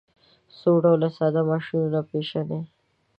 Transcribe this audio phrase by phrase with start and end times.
[0.57, 2.61] څو ډوله ساده ماشینونه پیژنئ.